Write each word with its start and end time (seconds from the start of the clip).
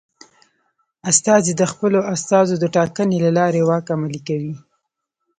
استازي 1.11 1.53
د 1.57 1.63
خپلو 1.71 1.99
استازو 2.13 2.55
د 2.59 2.65
ټاکنې 2.75 3.17
له 3.25 3.31
لارې 3.37 3.61
واک 3.69 3.85
عملي 3.95 4.21
کوي. 4.27 4.55